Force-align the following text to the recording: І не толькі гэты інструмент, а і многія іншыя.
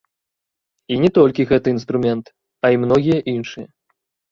І 0.95 0.97
не 1.03 1.09
толькі 1.17 1.45
гэты 1.51 1.67
інструмент, 1.77 2.25
а 2.65 2.73
і 2.79 2.83
многія 2.87 3.19
іншыя. 3.37 3.67